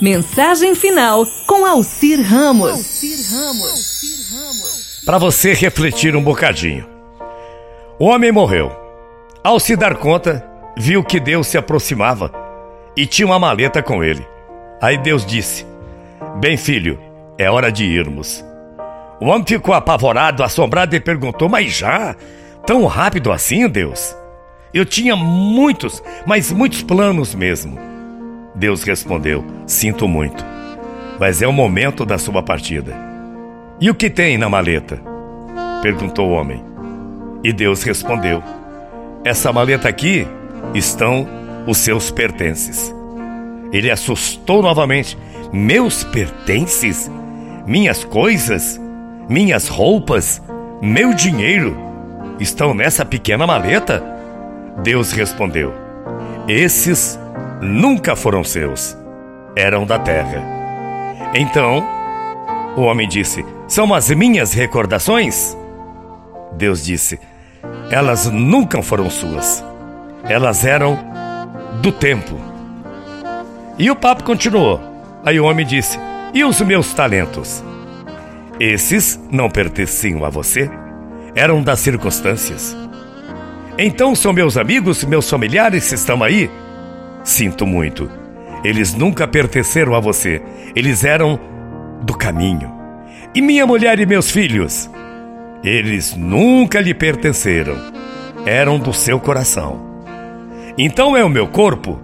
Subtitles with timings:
[0.00, 3.02] Mensagem final com Alcir Ramos.
[5.04, 6.88] Para você refletir um bocadinho.
[7.98, 8.72] O homem morreu.
[9.44, 10.42] Ao se dar conta,
[10.74, 12.32] viu que Deus se aproximava
[12.96, 14.26] e tinha uma maleta com ele.
[14.80, 15.66] Aí Deus disse:
[16.40, 16.98] Bem, filho,
[17.36, 18.42] é hora de irmos.
[19.20, 22.16] O homem ficou apavorado, assombrado e perguntou: Mas já?
[22.66, 24.16] Tão rápido assim, Deus?
[24.72, 27.89] Eu tinha muitos, mas muitos planos mesmo.
[28.54, 30.44] Deus respondeu: Sinto muito,
[31.18, 32.96] mas é o momento da sua partida.
[33.80, 35.00] E o que tem na maleta?
[35.82, 36.62] perguntou o homem.
[37.42, 38.42] E Deus respondeu:
[39.24, 40.26] Essa maleta aqui
[40.74, 41.26] estão
[41.66, 42.94] os seus pertences.
[43.72, 45.16] Ele assustou novamente:
[45.52, 47.10] Meus pertences?
[47.66, 48.80] Minhas coisas?
[49.28, 50.42] Minhas roupas?
[50.82, 51.76] Meu dinheiro?
[52.38, 54.02] Estão nessa pequena maleta?
[54.82, 55.72] Deus respondeu:
[56.48, 57.18] Esses
[57.60, 58.96] nunca foram seus,
[59.54, 60.42] eram da terra.
[61.34, 61.86] Então,
[62.76, 65.56] o homem disse: São as minhas recordações?
[66.52, 67.20] Deus disse:
[67.90, 69.64] Elas nunca foram suas,
[70.24, 70.98] elas eram
[71.80, 72.36] do tempo.
[73.78, 74.80] E o papo continuou.
[75.24, 75.98] Aí o homem disse:
[76.32, 77.62] E os meus talentos?
[78.58, 80.70] Esses não pertenciam a você,
[81.34, 82.76] eram das circunstâncias.
[83.78, 86.50] Então são meus amigos, meus familiares que estão aí?
[87.24, 88.10] Sinto muito.
[88.64, 90.42] Eles nunca pertenceram a você.
[90.74, 91.38] Eles eram
[92.02, 92.72] do caminho.
[93.34, 94.90] E minha mulher e meus filhos?
[95.62, 97.76] Eles nunca lhe pertenceram.
[98.46, 100.04] Eram do seu coração.
[100.76, 102.00] Então é o meu corpo?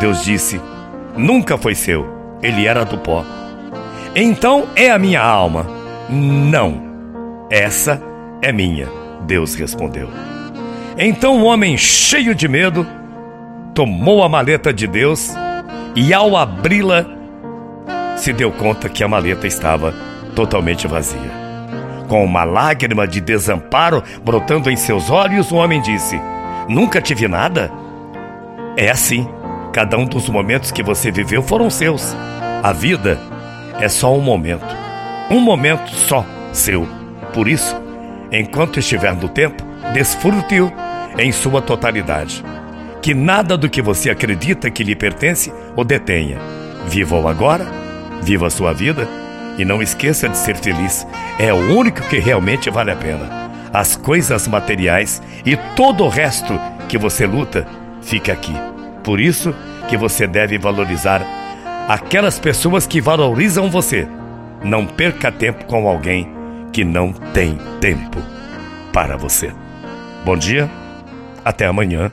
[0.00, 0.60] Deus disse:
[1.16, 2.06] Nunca foi seu.
[2.42, 3.24] Ele era do pó.
[4.14, 5.66] Então é a minha alma?
[6.10, 6.82] Não.
[7.50, 8.02] Essa
[8.42, 8.88] é minha.
[9.22, 10.08] Deus respondeu.
[10.98, 12.86] Então o homem, cheio de medo,
[13.74, 15.34] tomou a maleta de Deus
[15.94, 17.06] e, ao abri-la,
[18.16, 19.94] se deu conta que a maleta estava
[20.34, 21.42] totalmente vazia.
[22.08, 26.20] Com uma lágrima de desamparo brotando em seus olhos, o homem disse:
[26.68, 27.70] Nunca tive nada?
[28.76, 29.26] É assim.
[29.72, 32.14] Cada um dos momentos que você viveu foram seus.
[32.62, 33.18] A vida
[33.80, 34.66] é só um momento.
[35.30, 36.86] Um momento só seu.
[37.32, 37.74] Por isso,
[38.30, 40.70] enquanto estiver no tempo, desfrute-o
[41.18, 42.44] em sua totalidade
[43.02, 46.38] que nada do que você acredita que lhe pertence o detenha.
[46.86, 47.66] Viva o agora,
[48.22, 49.08] viva a sua vida
[49.58, 51.04] e não esqueça de ser feliz.
[51.38, 53.50] É o único que realmente vale a pena.
[53.72, 56.58] As coisas materiais e todo o resto
[56.88, 57.66] que você luta
[58.02, 58.54] fica aqui.
[59.02, 59.52] Por isso
[59.88, 61.26] que você deve valorizar
[61.88, 64.06] aquelas pessoas que valorizam você.
[64.62, 66.28] Não perca tempo com alguém
[66.72, 68.22] que não tem tempo
[68.92, 69.52] para você.
[70.24, 70.70] Bom dia,
[71.44, 72.12] até amanhã